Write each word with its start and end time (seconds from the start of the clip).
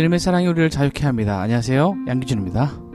주님의 0.00 0.18
사랑이 0.18 0.46
우리를 0.46 0.70
자유케 0.70 1.04
합니다. 1.04 1.42
안녕하세요. 1.42 1.94
양기준입니다. 2.08 2.89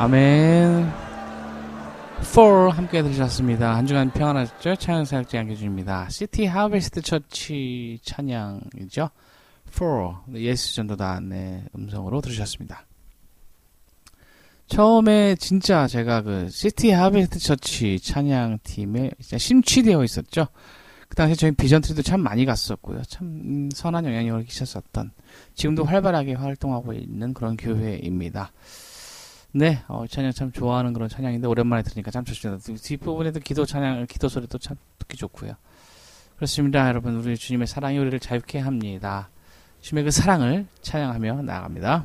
아멘. 0.00 0.88
4 2.22 2.68
함께 2.70 3.02
들으셨습니다. 3.02 3.74
한 3.74 3.84
주간 3.84 4.12
평안하셨죠? 4.12 4.76
찬양 4.76 5.04
사역자 5.04 5.38
양기준입니다. 5.38 6.08
시티 6.08 6.46
하베스트 6.46 7.02
처치 7.02 7.98
찬양이죠. 8.04 9.10
4 9.72 10.22
예수 10.36 10.76
전도단의 10.76 11.28
네, 11.28 11.64
음성으로 11.74 12.20
들으셨습니다. 12.20 12.86
처음에 14.68 15.34
진짜 15.34 15.88
제가 15.88 16.22
그 16.22 16.48
시티 16.48 16.92
하베스트 16.92 17.40
처치 17.40 17.98
찬양 17.98 18.60
팀에 18.62 19.10
심취되어 19.20 20.04
있었죠. 20.04 20.46
그 21.08 21.16
당시에 21.16 21.34
저희 21.34 21.50
vision 21.50 21.76
trip도 21.76 22.02
참 22.02 22.20
많이 22.20 22.44
갔었고요. 22.44 23.02
참 23.02 23.68
선한 23.74 24.04
영향력을 24.04 24.44
끼쳤었던 24.44 25.10
지금도 25.54 25.82
활발하게 25.82 26.34
활동하고 26.34 26.92
있는 26.92 27.34
그런 27.34 27.56
교회입니다. 27.56 28.52
네, 29.58 29.82
어, 29.88 30.06
찬양 30.06 30.30
참 30.30 30.52
좋아하는 30.52 30.92
그런 30.92 31.08
찬양인데 31.08 31.48
오랜만에 31.48 31.82
들으니까 31.82 32.12
참 32.12 32.24
좋습니다. 32.24 32.62
뒷부분에도 32.80 33.40
기도 33.40 33.66
찬양, 33.66 34.06
기도 34.06 34.28
소리도 34.28 34.56
참 34.58 34.76
듣기 35.00 35.16
좋고요. 35.16 35.54
그렇습니다, 36.36 36.86
여러분. 36.86 37.16
우리 37.16 37.36
주님의 37.36 37.66
사랑이 37.66 37.98
우리를 37.98 38.20
자유케 38.20 38.60
합니다. 38.60 39.30
주님의 39.80 40.04
그 40.04 40.10
사랑을 40.12 40.66
찬양하며 40.82 41.42
나아갑니다. 41.42 42.04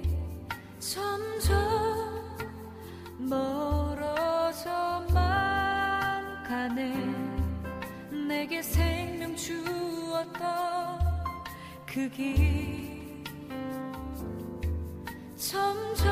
그 11.93 12.09
길. 12.09 13.21
점점 15.35 16.07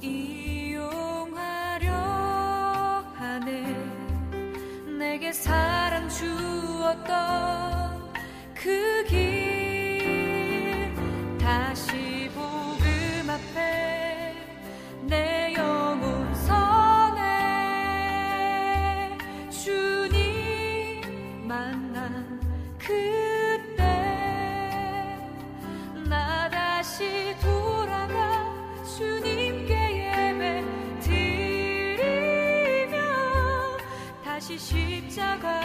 이용하려 0.00 1.92
하네. 3.14 3.76
내게 4.98 5.32
사랑 5.32 6.08
주었던 6.08 7.69
십자 35.10 35.59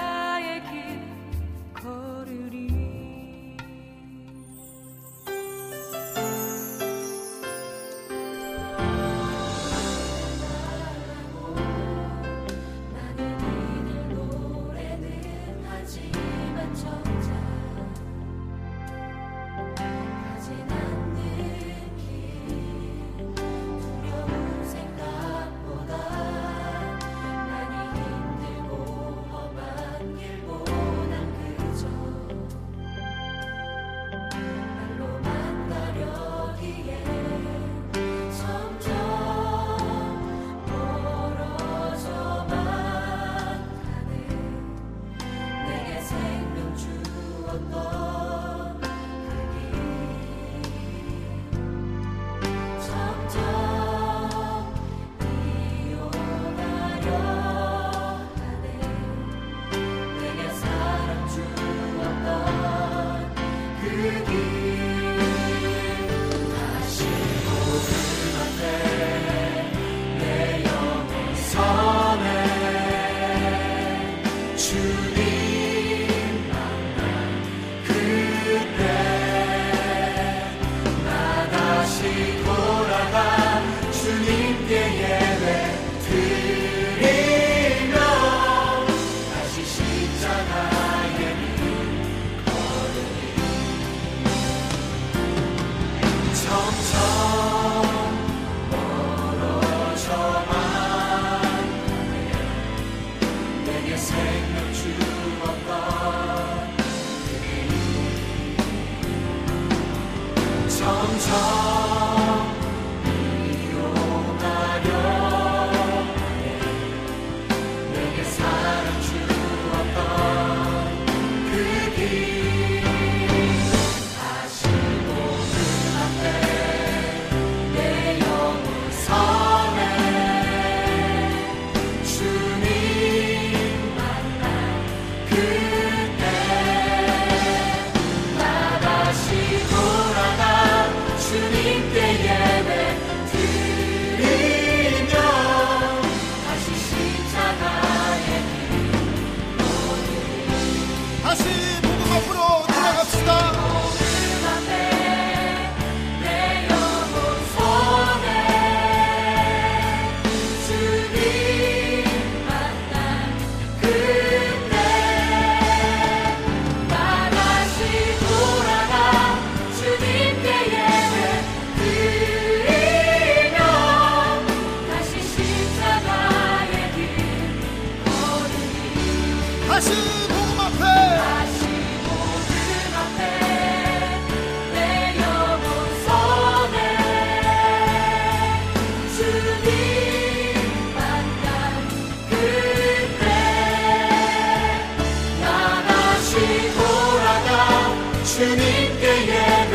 주님께 198.35 199.03
예배 199.29 199.73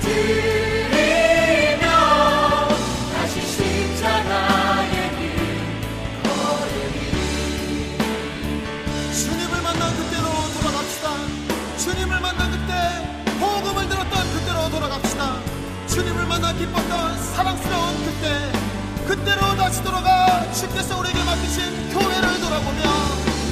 드리며 0.00 1.86
다시 3.14 3.34
십자가의 3.46 4.94
길 5.18 5.22
걸으리 6.24 6.98
주님을 9.14 9.54
만난 9.62 9.82
그때로 9.96 10.26
돌아갑시다. 10.58 11.06
주님을 11.78 12.18
만난 12.18 12.50
그때 12.50 12.72
복음을 13.38 13.88
들었던 13.88 14.12
그때로 14.32 14.58
돌아갑시다. 14.68 15.38
주님을 15.86 16.26
만나 16.26 16.52
기뻤던 16.54 17.22
사랑스러운 17.34 18.04
그때 18.04 18.50
그때로 19.06 19.54
다시 19.54 19.80
돌아가 19.84 20.50
주께서 20.52 20.98
우리에게 20.98 21.22
맡기신 21.22 21.90
교회를 21.90 22.40
돌아보며 22.40 22.82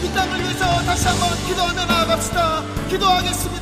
이 0.03 0.13
땅을 0.13 0.41
위해서 0.41 0.65
다시 0.83 1.07
한번 1.07 1.39
기도하며 1.47 1.85
나아갑시다. 1.85 2.65
기도하겠습니다. 2.89 3.60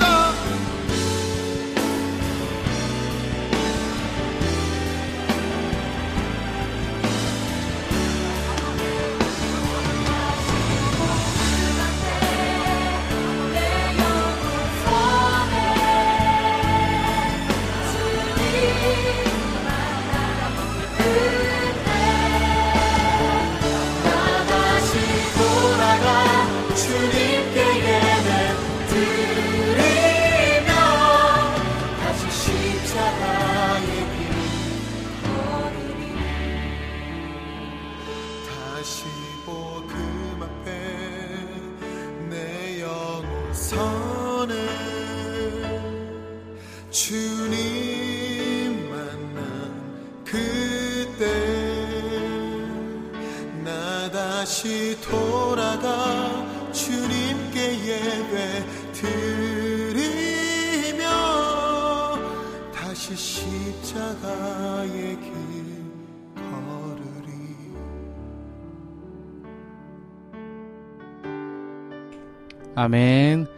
아멘. 72.78 73.49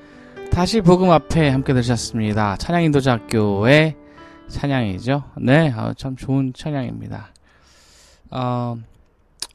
다시 0.50 0.80
복음 0.80 1.10
앞에 1.10 1.50
함께 1.50 1.74
들으셨습니다. 1.74 2.56
찬양 2.56 2.84
인도자학교의 2.84 3.94
찬양이죠. 4.48 5.24
네, 5.42 5.70
아, 5.76 5.92
참 5.92 6.16
좋은 6.16 6.54
찬양입니다. 6.56 7.28
어, 8.30 8.78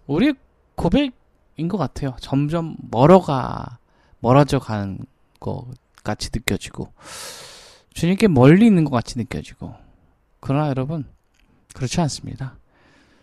우리 0.05 0.35
고백인 0.75 1.67
것 1.67 1.79
같아요. 1.79 2.15
점점 2.19 2.75
멀어가, 2.91 3.79
멀어져 4.19 4.59
가는 4.59 4.99
것 5.39 5.65
같이 6.03 6.29
느껴지고, 6.31 6.93
주님께 7.95 8.27
멀리 8.27 8.67
있는 8.67 8.85
것 8.85 8.91
같이 8.91 9.17
느껴지고, 9.17 9.73
그러나 10.41 10.69
여러분, 10.69 11.05
그렇지 11.73 11.99
않습니다. 12.01 12.55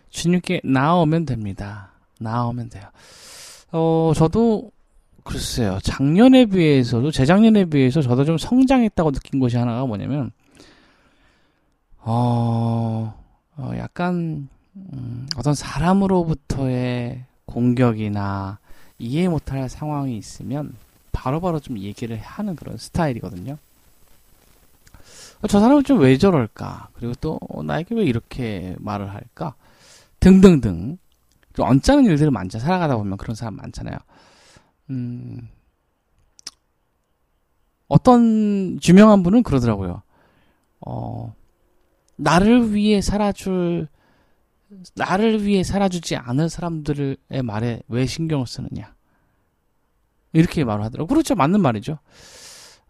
주님께 0.09 0.59
나오면 0.65 1.25
됩니다. 1.25 1.93
나오면 2.19 2.67
돼요. 2.67 2.83
어, 3.71 4.11
저도 4.13 4.73
글쎄요. 5.23 5.79
작년에 5.81 6.45
비해서도 6.45 7.11
재작년에 7.11 7.65
비해서 7.65 8.01
저도 8.01 8.25
좀 8.25 8.37
성장했다고 8.37 9.11
느낀 9.11 9.39
것이 9.39 9.57
하나가 9.57 9.85
뭐냐면 9.85 10.31
어, 11.99 13.13
어 13.57 13.71
약간 13.77 14.49
음, 14.75 15.27
어떤 15.37 15.53
사람으로부터의 15.53 17.23
공격이나 17.45 18.59
이해 18.99 19.27
못할 19.27 19.69
상황이 19.69 20.17
있으면 20.17 20.75
바로바로 21.11 21.59
좀 21.59 21.77
얘기를 21.77 22.17
하는 22.19 22.55
그런 22.55 22.77
스타일이거든요. 22.77 23.57
어, 25.41 25.47
저 25.47 25.59
사람은 25.59 25.83
좀 25.83 25.99
왜 25.99 26.17
저럴까? 26.17 26.89
그리고 26.93 27.13
또 27.21 27.39
어, 27.49 27.63
나에게 27.63 27.95
왜 27.95 28.03
이렇게 28.03 28.75
말을 28.79 29.13
할까? 29.13 29.53
등등등. 30.19 30.97
좀 31.53 31.67
언짢은 31.67 32.05
일들을 32.05 32.31
많죠. 32.31 32.59
살아가다 32.59 32.97
보면 32.97 33.17
그런 33.17 33.35
사람 33.35 33.55
많잖아요. 33.57 33.95
음, 34.89 35.49
어떤 37.87 38.79
유명한 38.87 39.23
분은 39.23 39.43
그러더라고요. 39.43 40.01
어, 40.85 41.35
나를 42.15 42.73
위해 42.73 43.01
살아줄, 43.01 43.87
나를 44.95 45.45
위해 45.45 45.63
살아주지 45.63 46.15
않을 46.15 46.49
사람들의 46.49 47.17
말에 47.43 47.81
왜 47.87 48.05
신경을 48.05 48.47
쓰느냐. 48.47 48.93
이렇게 50.33 50.63
말을 50.63 50.83
하더라고요. 50.85 51.07
그렇죠. 51.07 51.35
맞는 51.35 51.61
말이죠. 51.61 51.99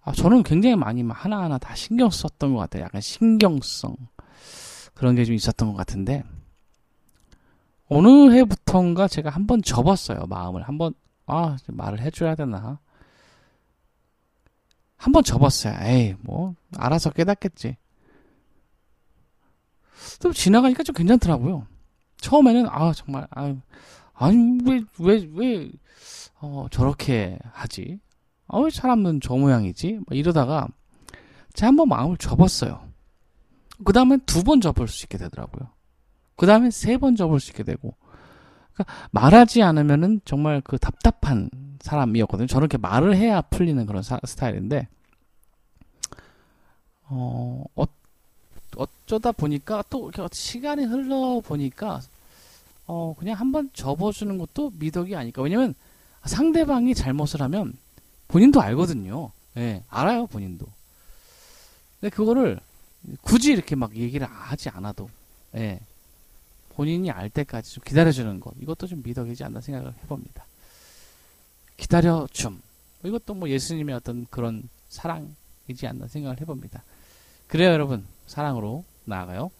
아, 0.02 0.12
저는 0.14 0.44
굉장히 0.44 0.76
많이 0.76 1.04
막 1.04 1.24
하나하나 1.24 1.58
다 1.58 1.76
신경 1.76 2.10
썼던 2.10 2.54
것 2.54 2.60
같아요. 2.60 2.84
약간 2.84 3.02
신경성. 3.02 3.96
그런 4.94 5.16
게 5.16 5.26
좀 5.26 5.36
있었던 5.36 5.70
것 5.72 5.76
같은데. 5.76 6.24
어느 7.88 8.32
해부턴가 8.34 9.08
제가 9.08 9.30
한번 9.30 9.62
접었어요. 9.62 10.26
마음을. 10.28 10.64
한번 10.64 10.94
아, 11.26 11.58
말을 11.68 12.02
해줘야 12.02 12.36
되나. 12.36 12.80
한 14.98 15.12
번 15.12 15.24
접었어요. 15.24 15.76
에이, 15.82 16.16
뭐, 16.22 16.56
알아서 16.78 17.10
깨닫겠지. 17.12 17.76
또 20.22 20.32
지나가니까 20.34 20.84
좀 20.84 20.96
괜찮더라고요. 20.96 21.68
처음에는, 22.18 22.68
아, 22.70 22.94
정말, 22.94 23.28
아, 23.32 23.54
아니, 24.14 24.58
왜, 24.66 24.82
왜, 25.00 25.28
왜, 25.34 25.72
어, 26.40 26.68
저렇게 26.72 27.38
하지? 27.52 28.00
아, 28.48 28.60
왜 28.60 28.70
사람은 28.70 29.20
저 29.22 29.36
모양이지? 29.36 30.00
막 30.08 30.18
이러다가, 30.18 30.68
제가 31.54 31.68
한 31.68 31.76
번 31.76 31.90
마음을 31.90 32.18
접었어요. 32.18 32.88
그 33.84 33.92
다음에 33.92 34.18
두 34.26 34.44
번 34.44 34.62
접을 34.62 34.88
수 34.88 35.04
있게 35.06 35.18
되더라고요. 35.18 35.70
그 36.38 36.46
다음에 36.46 36.70
세 36.72 36.98
번 36.98 37.16
접을 37.16 37.40
수 37.42 37.52
있게 37.52 37.64
되고, 37.64 37.96
그러니까 38.74 39.08
말하지 39.12 39.62
않으면은 39.62 40.22
정말 40.26 40.62
그 40.62 40.78
답답한 40.78 41.50
사람이었거든요. 41.82 42.48
저는 42.48 42.66
이렇게 42.66 42.78
말을 42.78 43.16
해야 43.16 43.42
풀리는 43.42 43.86
그런 43.86 44.02
사, 44.04 44.20
스타일인데, 44.26 44.88
어, 47.04 47.64
어, 47.76 47.86
어쩌다 48.76 49.32
보니까 49.32 49.84
또 49.90 50.10
이렇게 50.10 50.28
시간이 50.34 50.86
흘러 50.86 51.42
보니까, 51.42 52.02
어, 52.88 53.16
그냥 53.18 53.40
한번 53.40 53.70
접어주는 53.74 54.38
것도 54.38 54.72
미덕이 54.80 55.16
아닐까. 55.16 55.42
왜냐면 55.42 55.76
상대방이 56.26 56.96
잘못을 56.96 57.42
하면 57.42 57.74
본인도 58.28 58.62
알거든요. 58.62 59.32
예, 59.58 59.84
알아요, 59.90 60.26
본인도. 60.28 60.66
근데 62.00 62.16
그거를 62.16 62.60
굳이 63.22 63.52
이렇게 63.52 63.76
막 63.76 63.96
얘기를 63.96 64.26
하지 64.26 64.70
않아도, 64.70 65.10
예, 65.56 65.80
본인이 66.76 67.12
알 67.12 67.30
때까지 67.30 67.74
좀 67.74 67.84
기다려주는 67.84 68.40
것 68.40 68.54
이것도 68.60 68.88
좀 68.88 69.02
미덕이지 69.04 69.44
않나 69.44 69.62
생각을 69.62 69.94
해봅니다. 70.04 70.46
기다려줌 71.78 72.62
이것도 73.04 73.34
뭐 73.34 73.50
예수님의 73.50 73.96
어떤 73.96 74.26
그런 74.30 74.70
사랑이지 74.90 75.88
않나 75.88 76.08
생각을 76.08 76.40
해봅니다. 76.42 76.84
그래요 77.48 77.72
여러분 77.72 78.06
사랑으로 78.28 78.84
나아가요. 79.06 79.52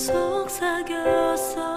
속삭였었 0.00 1.69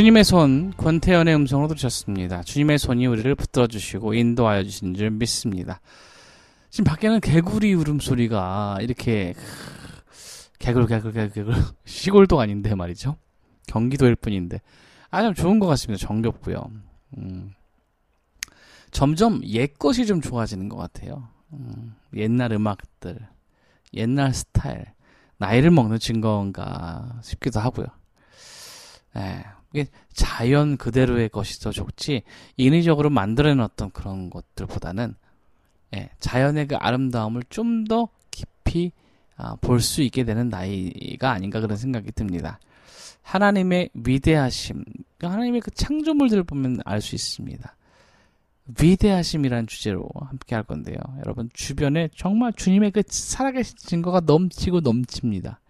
주님의 0.00 0.24
손, 0.24 0.72
권태연의 0.78 1.34
음성으로 1.34 1.68
들으셨습니다. 1.68 2.42
주님의 2.42 2.78
손이 2.78 3.06
우리를 3.06 3.34
붙들어 3.34 3.66
주시고 3.66 4.14
인도하여 4.14 4.62
주신 4.62 4.94
줄 4.94 5.10
믿습니다. 5.10 5.82
지금 6.70 6.84
밖에는 6.84 7.20
개구리 7.20 7.74
울음소리가 7.74 8.78
이렇게 8.80 9.34
개굴 10.58 10.86
개굴 10.86 11.12
개굴 11.12 11.54
시골도 11.84 12.40
아닌데 12.40 12.74
말이죠. 12.74 13.16
경기도일 13.66 14.16
뿐인데 14.16 14.62
아주 15.10 15.34
좋은 15.34 15.58
것 15.58 15.66
같습니다. 15.66 16.06
정겹고요. 16.06 16.70
음. 17.18 17.52
점점 18.92 19.44
옛 19.44 19.78
것이 19.78 20.06
좀 20.06 20.22
좋아지는 20.22 20.70
것 20.70 20.78
같아요. 20.78 21.28
음. 21.52 21.94
옛날 22.16 22.52
음악들, 22.52 23.18
옛날 23.92 24.32
스타일, 24.32 24.86
나이를 25.36 25.70
먹는 25.70 25.98
증거인가 25.98 27.18
싶기도 27.22 27.60
하고요. 27.60 27.88
예, 29.16 29.44
이게 29.72 29.86
자연 30.12 30.76
그대로의 30.76 31.28
것이 31.28 31.60
더 31.60 31.70
좋지, 31.70 32.22
인위적으로 32.56 33.10
만들어놨던 33.10 33.90
그런 33.92 34.30
것들보다는, 34.30 35.14
예, 35.94 36.10
자연의 36.18 36.68
그 36.68 36.76
아름다움을 36.76 37.42
좀 37.48 37.84
더 37.84 38.08
깊이 38.30 38.92
아, 39.36 39.56
볼수 39.56 40.02
있게 40.02 40.24
되는 40.24 40.48
나이가 40.48 41.30
아닌가 41.30 41.60
그런 41.60 41.76
생각이 41.76 42.12
듭니다. 42.12 42.60
하나님의 43.22 43.90
위대하심, 43.94 44.84
하나님의 45.20 45.60
그 45.60 45.70
창조물들을 45.70 46.44
보면 46.44 46.80
알 46.84 47.00
수 47.00 47.14
있습니다. 47.14 47.76
위대하심이라는 48.80 49.66
주제로 49.66 50.08
함께 50.20 50.54
할 50.54 50.64
건데요. 50.64 50.98
여러분, 51.18 51.48
주변에 51.54 52.08
정말 52.14 52.52
주님의 52.52 52.90
그 52.92 53.02
살아계신 53.06 53.76
증거가 53.78 54.20
넘치고 54.20 54.80
넘칩니다. 54.80 55.60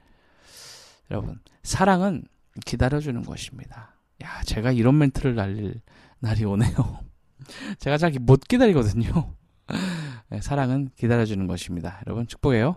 여러분, 1.11 1.41
사랑은 1.63 2.25
기다려주는 2.67 3.23
것입니다. 3.23 3.90
야, 4.23 4.43
제가 4.45 4.73
이런 4.73 4.99
멘트를 4.99 5.35
날릴 5.35 5.81
날이 6.19 6.45
오네요. 6.45 7.01
제가 7.79 7.97
잘못 7.97 8.41
기다리거든요. 8.47 9.35
네, 10.31 10.41
사랑은 10.41 10.91
기다려주는 10.97 11.47
것입니다. 11.47 12.03
여러분, 12.07 12.27
축복해요. 12.27 12.77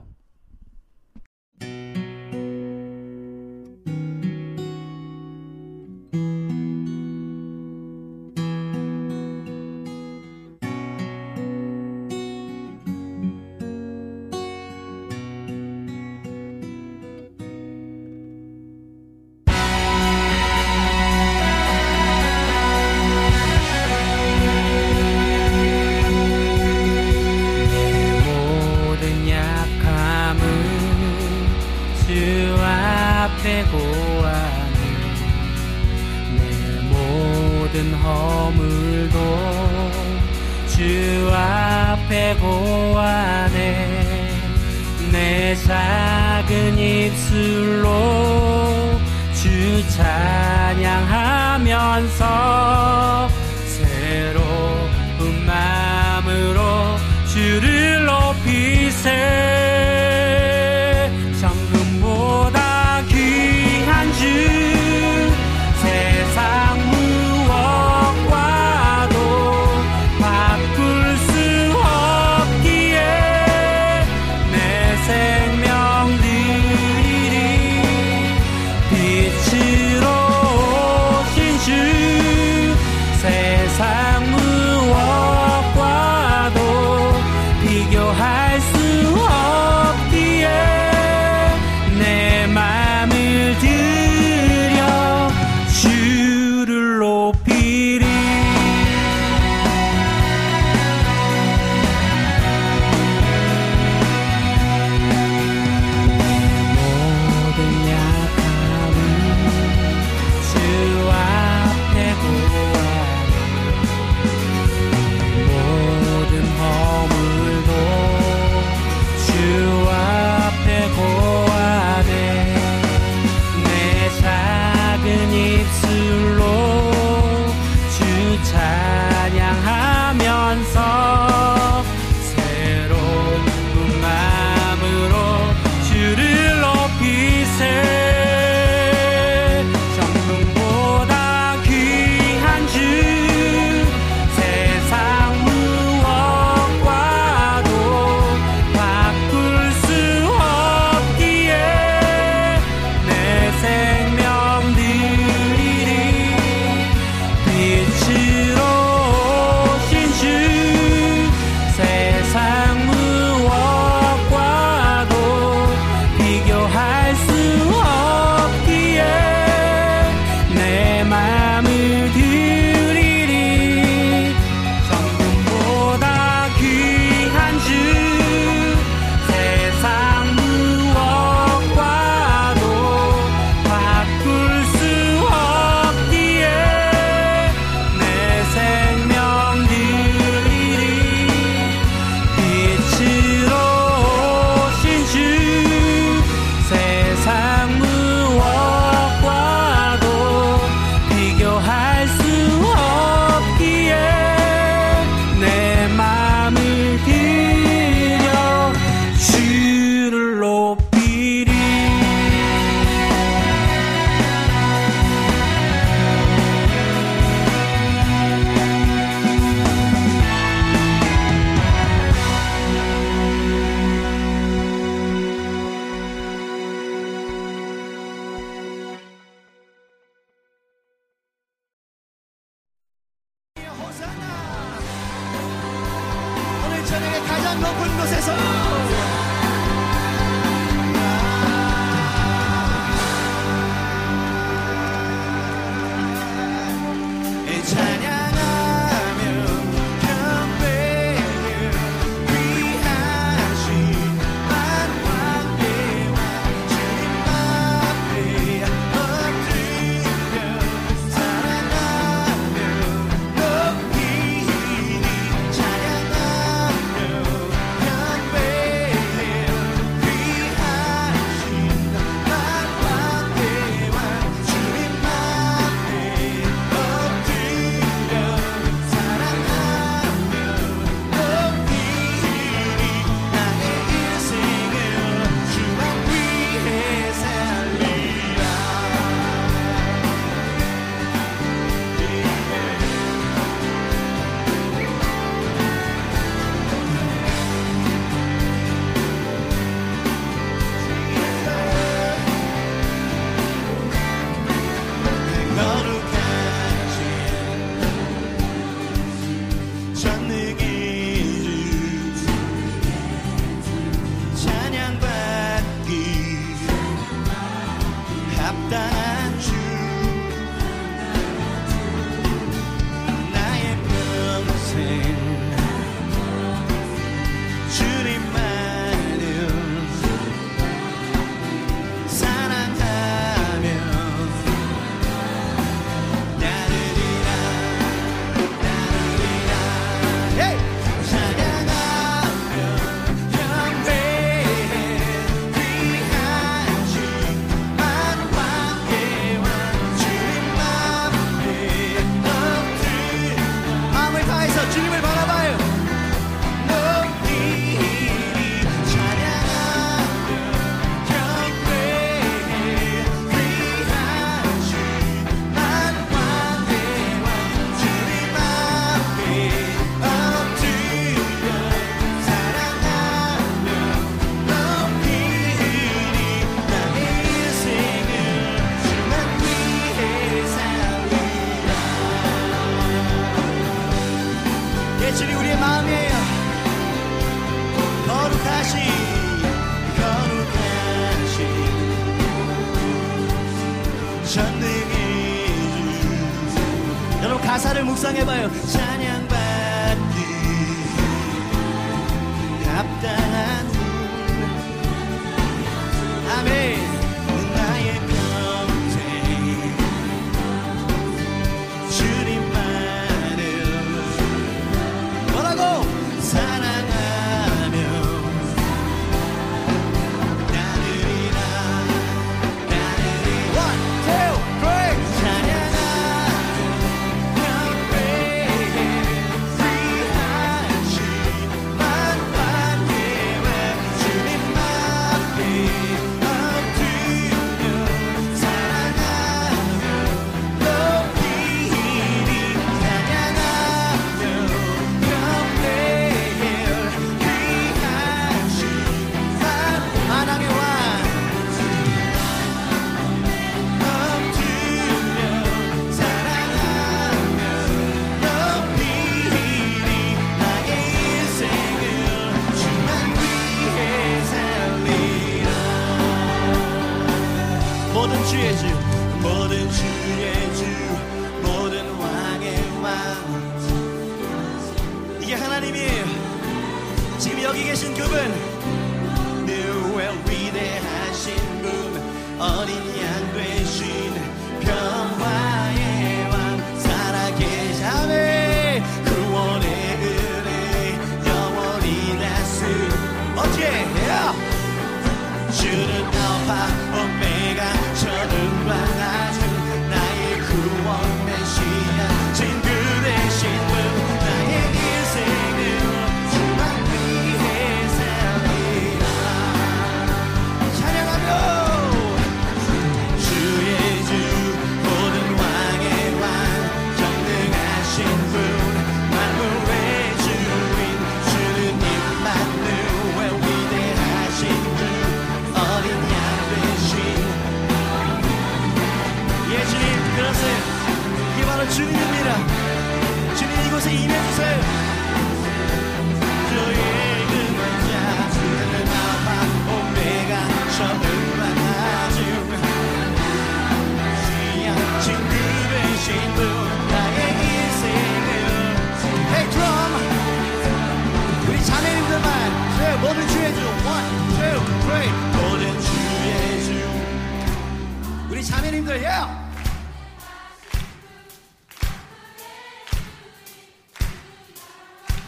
no 237.60 237.74
cuentas 237.74 238.12
eso. 238.12 238.83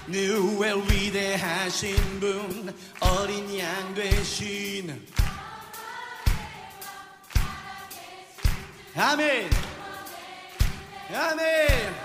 누엘 0.07 0.83
위대하신 0.87 2.19
분 2.19 2.75
어린 2.99 3.57
양 3.59 3.93
되신. 3.95 5.07
아멘. 8.95 9.49
아멘. 11.11 11.95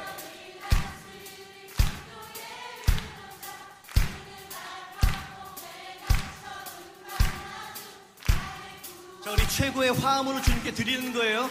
자 9.23 9.31
우리 9.31 9.49
최고의 9.49 9.93
화음으로 9.93 10.41
주님께 10.41 10.73
드리는 10.73 11.13
거예요. 11.13 11.51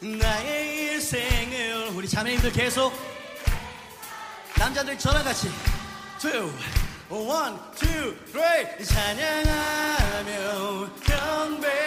나의 0.00 0.92
일생을 0.94 1.88
우리 1.94 2.08
자매님들 2.08 2.52
계속 2.52 3.07
남자들 4.58 4.98
저랑같이. 4.98 5.48
Two 6.20 6.52
3 7.08 8.84
찬양하며 8.84 10.34
경배 11.04 11.78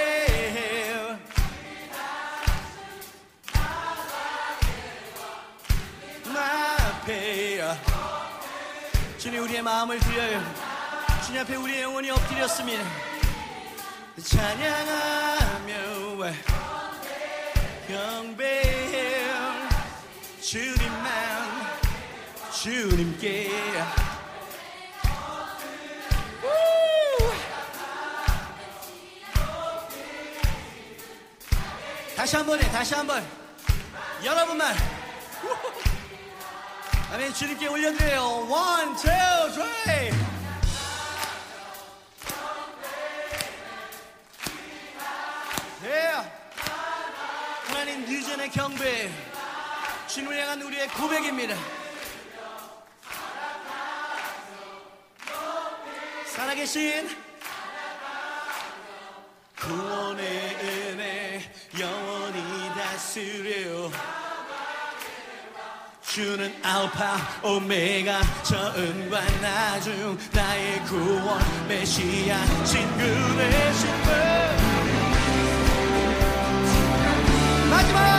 앞에 7.02 7.62
주님 9.18 9.44
우리의 9.44 9.62
마음을 9.62 10.00
드려요. 10.00 10.42
주님 11.26 11.42
앞에 11.42 11.56
우리의 11.56 11.82
영혼이 11.84 12.10
엎드렸습니다 12.10 12.84
찬양하며 14.24 15.74
경배 17.88 18.62
주 20.42 20.81
주님께. 22.62 23.50
우! 26.44 26.48
다시 32.16 32.36
한 32.36 32.46
번에 32.46 32.62
다시 32.70 32.94
한 32.94 33.08
번. 33.08 33.28
여러분만. 34.24 34.76
아멘 37.12 37.34
주님께 37.34 37.66
올려드려요. 37.68 38.48
원, 38.48 38.96
투, 38.96 39.10
쓰리 39.52 40.12
예. 45.86 46.14
하나님 47.66 48.08
유전의 48.08 48.52
경배. 48.52 49.12
주님을 50.08 50.42
향한 50.42 50.62
우리의 50.62 50.90
고백입니다 50.90 51.81
살아계신? 56.52 57.08
구원의 59.58 60.58
은혜 60.62 61.42
영원히 61.80 62.70
다스려. 62.76 63.90
주는 66.02 66.54
알파 66.62 67.18
오메가 67.42 68.22
처음과 68.44 69.22
나중 69.40 70.18
나의 70.34 70.84
구원 70.84 71.68
메시아 71.70 72.46
친구 72.66 72.98
되신 72.98 73.90
분. 74.02 74.12
마지막 77.70 78.11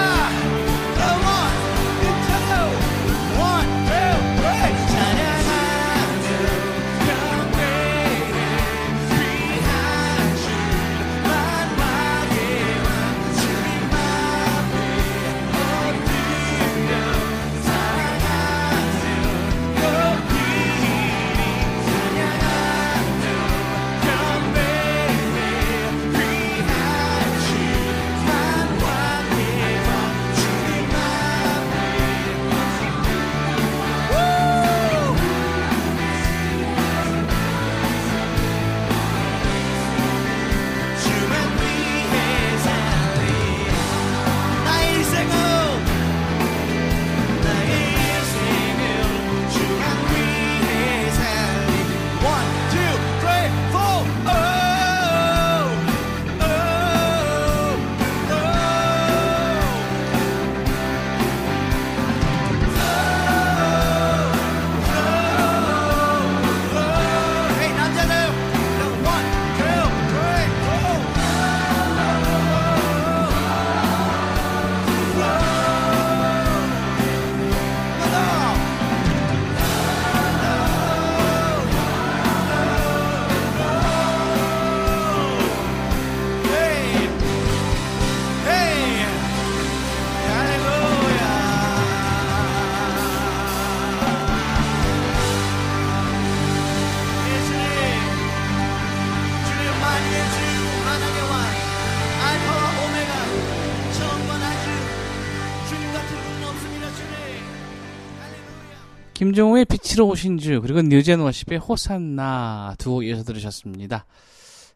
김종우의 109.22 109.66
빛으로 109.66 110.08
오신 110.08 110.38
주 110.38 110.60
그리고 110.60 110.82
뉴젠 110.82 111.20
워십의 111.20 111.60
호산나 111.60 112.74
두 112.76 112.90
곡 112.90 113.04
이어서 113.04 113.22
들으셨습니다. 113.22 114.04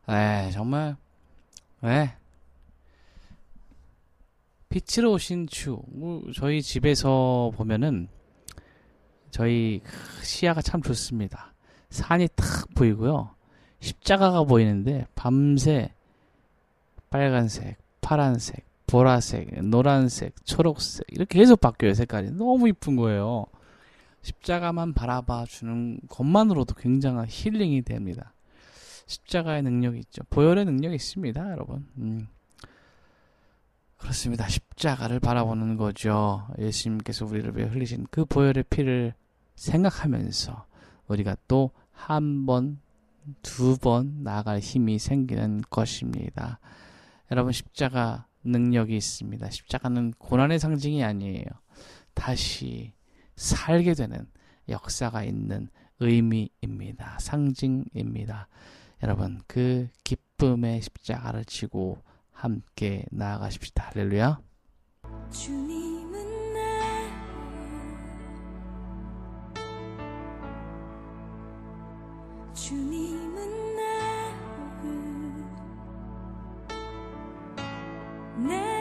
에 0.08 0.50
정말 0.52 0.94
에 1.82 2.12
빛으로 4.68 5.14
오신 5.14 5.48
주 5.48 5.82
뭐, 5.88 6.22
저희 6.32 6.62
집에서 6.62 7.50
보면은 7.56 8.06
저희 9.32 9.80
시야가 10.22 10.62
참 10.62 10.80
좋습니다. 10.80 11.52
산이 11.90 12.28
탁 12.36 12.72
보이고요. 12.76 13.30
십자가가 13.80 14.44
보이는데 14.44 15.06
밤새 15.16 15.92
빨간색, 17.10 17.78
파란색, 18.00 18.64
보라색, 18.86 19.64
노란색, 19.64 20.36
초록색 20.44 21.06
이렇게 21.08 21.40
계속 21.40 21.60
바뀌어요 21.60 21.94
색깔이 21.94 22.30
너무 22.30 22.68
이쁜 22.68 22.94
거예요. 22.94 23.46
십자가만 24.26 24.92
바라봐 24.92 25.44
주는 25.46 26.00
것만으로도 26.08 26.74
굉장한 26.74 27.26
힐링이 27.28 27.82
됩니다. 27.82 28.34
십자가의 29.06 29.62
능력이 29.62 29.98
있죠. 30.00 30.22
보혈의 30.30 30.64
능력이 30.64 30.96
있습니다, 30.96 31.50
여러분. 31.52 31.86
음. 31.98 32.26
그렇습니다. 33.96 34.48
십자가를 34.48 35.20
바라보는 35.20 35.76
거죠. 35.76 36.46
예수님께서 36.58 37.24
우리를 37.24 37.56
위해 37.56 37.68
흘리신 37.68 38.06
그 38.10 38.24
보혈의 38.24 38.64
피를 38.68 39.14
생각하면서 39.54 40.66
우리가 41.08 41.36
또 41.48 41.70
한 41.96 42.46
번, 42.46 42.78
두 43.42 43.76
번 43.78 44.22
나아갈 44.22 44.60
힘이 44.60 44.98
생기는 44.98 45.62
것입니다. 45.70 46.60
여러분, 47.30 47.52
십자가 47.52 48.26
능력이 48.44 48.96
있습니다. 48.96 49.50
십자가는 49.50 50.12
고난의 50.18 50.58
상징이 50.60 51.02
아니에요. 51.02 51.46
다시 52.14 52.92
살게 53.36 53.94
되는 53.94 54.26
역사가 54.68 55.22
있는 55.22 55.68
의미입니다. 56.00 57.18
상징입니다. 57.20 58.48
여러분, 59.02 59.40
그 59.46 59.88
기쁨의 60.04 60.82
십자가를 60.82 61.44
지고 61.44 61.98
함께 62.32 63.04
나아가십시다. 63.10 63.90
할렐루야. 63.94 64.40
주님은 65.30 66.52
내 66.52 67.10
주님은 72.54 73.56
안 78.38 78.75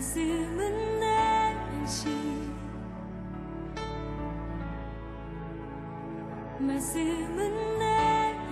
말씀은 0.00 0.98
내 0.98 1.06
양식. 1.76 2.08
말씀은 6.58 7.78
내양 7.78 8.50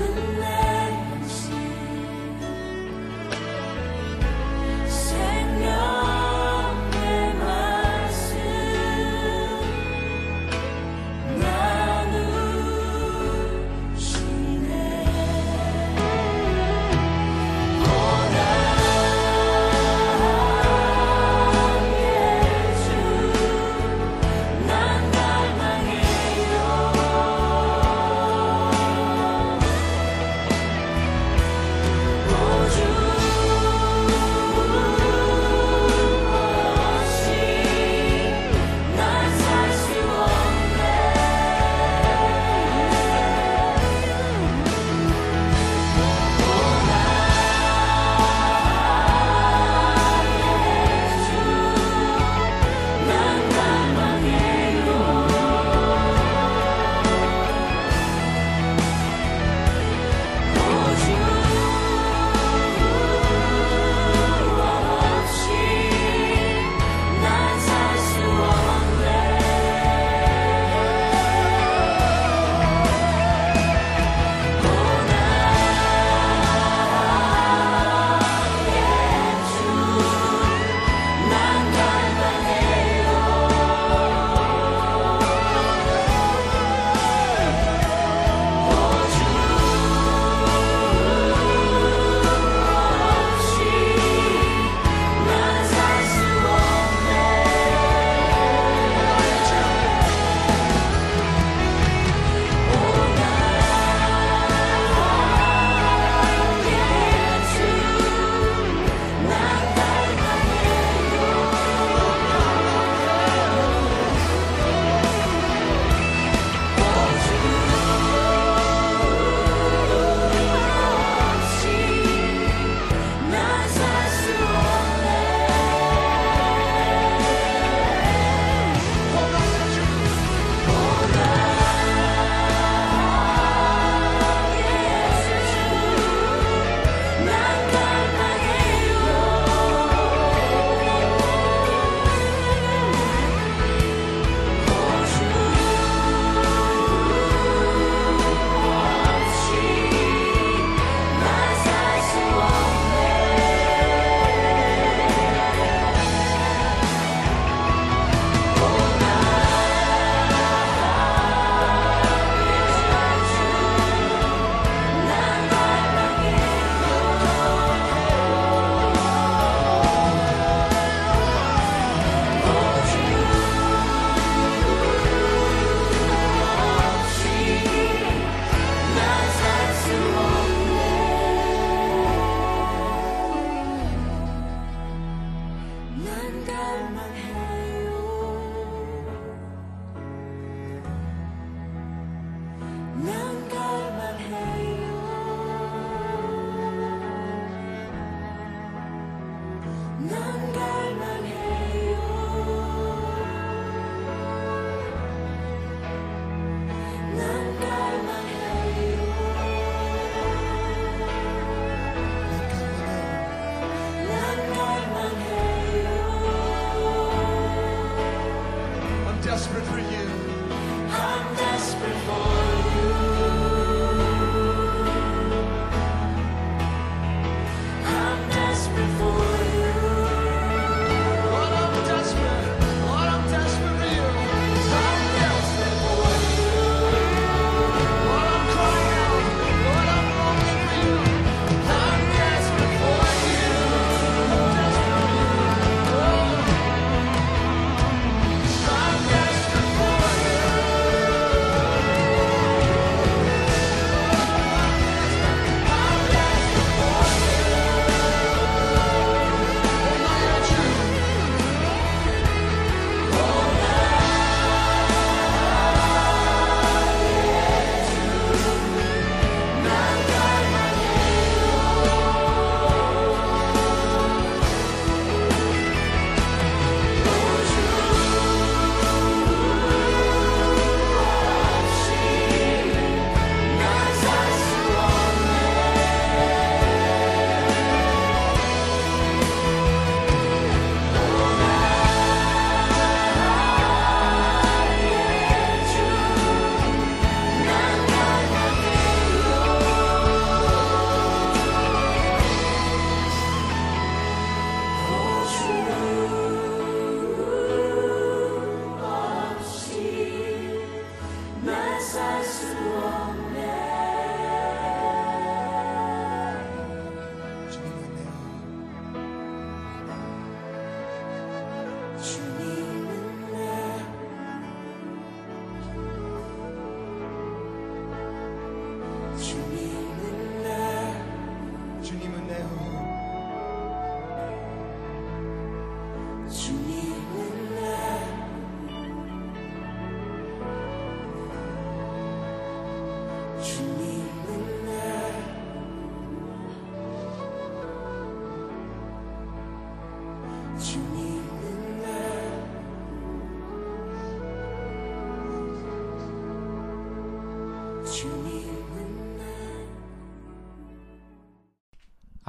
말 0.00 0.59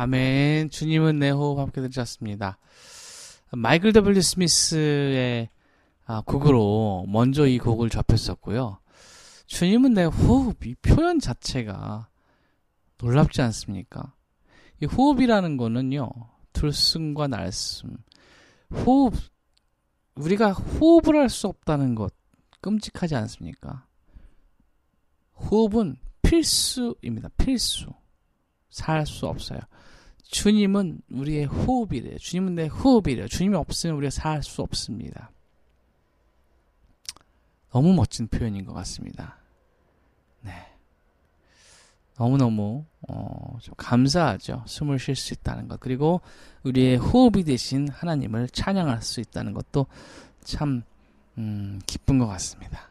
아멘. 0.02 0.72
주님은 0.72 1.20
내 1.20 1.30
호흡 1.30 1.60
함께 1.60 1.80
들으셨습니다. 1.80 2.58
마이클 3.52 3.92
W. 3.94 4.22
스미스의 4.22 5.50
아, 6.06 6.22
곡으로 6.26 7.06
먼저 7.08 7.46
이 7.46 7.58
곡을 7.58 7.90
접했었고요. 7.90 8.80
주님은 9.46 9.94
내 9.94 10.06
호흡, 10.06 10.66
이 10.66 10.76
표현 10.76 11.20
자체가 11.20 12.08
놀랍지 12.98 13.42
않습니까? 13.42 14.14
이 14.82 14.86
호흡이라는 14.86 15.58
거는요, 15.58 16.10
들숨과 16.54 17.28
날숨. 17.28 17.98
호흡, 18.72 19.14
우리가 20.16 20.54
호흡을 20.54 21.18
할 21.18 21.30
수 21.30 21.48
없다는 21.48 21.96
것, 21.96 22.14
끔찍하지 22.62 23.16
않습니까? 23.16 23.86
호흡은 25.36 25.98
필수입니다. 26.22 27.30
필수. 27.38 27.92
살 28.70 29.06
수 29.06 29.28
없어요. 29.28 29.60
주님은 30.32 31.02
우리의 31.12 31.46
호흡이래요. 31.46 32.18
주님은 32.18 32.56
내 32.56 32.68
호흡이래요. 32.68 33.28
주님이 33.28 33.56
없으면 33.58 33.98
우리가 33.98 34.10
살 34.10 34.42
수 34.42 34.62
없습니다. 34.62 35.30
너무 37.72 37.94
멋진 37.94 38.28
표현인 38.28 38.66
것 38.66 38.74
같습니다. 38.74 39.38
네. 40.42 40.52
너무너무, 42.18 42.86
어, 43.08 43.58
좀 43.62 43.74
감사하죠. 43.78 44.64
숨을 44.66 45.00
쉴 45.00 45.16
수 45.16 45.34
있다는 45.34 45.68
것. 45.68 45.80
그리고 45.80 46.22
우리의 46.64 46.98
호흡이 46.98 47.44
되신 47.44 47.90
하나님을 47.90 48.50
찬양할 48.50 49.02
수 49.02 49.20
있다는 49.20 49.54
것도 49.54 49.86
참, 50.44 50.84
음, 51.38 51.82
기쁜 51.86 52.20
것 52.20 52.28
같습니다. 52.28 52.90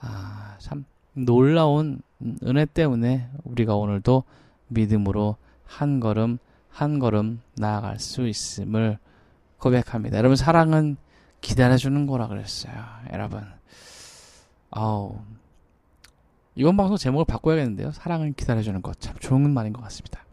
아, 0.00 0.56
참, 0.60 0.84
놀라운 1.12 2.00
은혜 2.42 2.64
때문에 2.64 3.28
우리가 3.44 3.76
오늘도 3.76 4.24
믿음으로 4.68 5.36
한 5.66 6.00
걸음 6.00 6.38
한 6.68 6.98
걸음 6.98 7.40
나아갈 7.56 7.98
수 7.98 8.26
있음을 8.26 8.98
고백합니다. 9.58 10.18
여러분 10.18 10.36
사랑은 10.36 10.96
기다려주는 11.40 12.06
거라 12.06 12.28
그랬어요. 12.28 12.74
여러분, 13.12 13.44
아우 14.70 15.18
이번 16.54 16.76
방송 16.76 16.96
제목을 16.96 17.24
바꿔야겠는데요. 17.26 17.92
사랑은 17.92 18.34
기다려주는 18.34 18.82
것 18.82 18.98
참 18.98 19.14
좋은 19.18 19.50
말인 19.52 19.72
것 19.72 19.82
같습니다. 19.82 20.24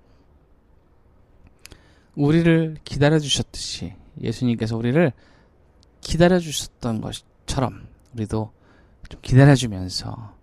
우리를 2.16 2.78
기다려주셨듯이 2.84 3.94
예수님께서 4.22 4.78
우리를 4.78 5.12
기다려주셨던 6.02 7.02
것처럼 7.02 7.88
우리도 8.14 8.52
좀 9.10 9.22
기다려주면서 9.22 10.36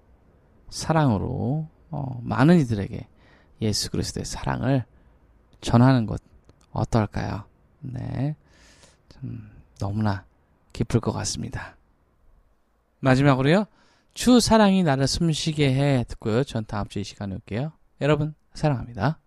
사랑으로 0.69 1.69
어, 1.91 2.21
많은 2.23 2.59
이들에게 2.61 3.07
예수 3.61 3.91
그리스도의 3.91 4.25
사랑을 4.25 4.85
전하는 5.61 6.07
것 6.07 6.21
어떨까요? 6.73 7.45
네, 7.81 8.37
참 9.11 9.51
너무나 9.79 10.25
기쁠 10.73 11.01
것 11.01 11.13
같습니다. 11.13 11.77
마지막으로요, 13.01 13.67
주 14.15 14.41
사랑이 14.41 14.83
나를 14.83 15.07
숨쉬게 15.07 15.75
해 15.75 16.05
듣고요. 16.09 16.45
전 16.45 16.65
다음 16.67 16.87
주 16.89 17.01
이 17.01 17.05
시간에 17.05 17.35
올게요. 17.35 17.73
여러분 18.01 18.35
사랑합니다. 18.55 19.19